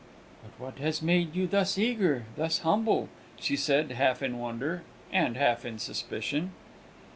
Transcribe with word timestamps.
"But 0.41 0.59
what 0.59 0.79
has 0.79 1.03
made 1.03 1.35
you 1.35 1.45
thus 1.45 1.77
eager, 1.77 2.25
thus 2.35 2.57
humble?" 2.61 3.07
she 3.39 3.55
said, 3.55 3.91
half 3.91 4.23
in 4.23 4.39
wonder 4.39 4.81
and 5.13 5.37
half 5.37 5.63
in 5.63 5.77
suspicion. 5.77 6.53